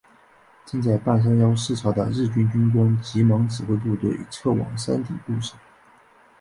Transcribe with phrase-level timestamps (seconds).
[0.65, 5.55] 正在半山腰视察的日军军官急忙指挥部队撤往山顶固守。